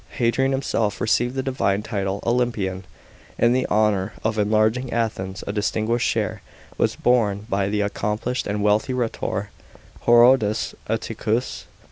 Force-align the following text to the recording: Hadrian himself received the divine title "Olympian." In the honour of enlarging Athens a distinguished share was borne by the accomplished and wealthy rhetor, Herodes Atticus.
Hadrian 0.13 0.51
himself 0.51 0.99
received 0.99 1.35
the 1.35 1.43
divine 1.43 1.83
title 1.83 2.23
"Olympian." 2.25 2.85
In 3.37 3.53
the 3.53 3.67
honour 3.67 4.13
of 4.23 4.39
enlarging 4.39 4.91
Athens 4.91 5.43
a 5.45 5.53
distinguished 5.53 6.07
share 6.07 6.41
was 6.75 6.95
borne 6.95 7.45
by 7.47 7.69
the 7.69 7.81
accomplished 7.81 8.47
and 8.47 8.63
wealthy 8.63 8.95
rhetor, 8.95 9.51
Herodes 10.07 10.73
Atticus. 10.89 11.67